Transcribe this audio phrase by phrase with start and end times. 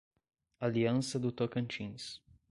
[0.59, 2.19] Aliança do Tocantins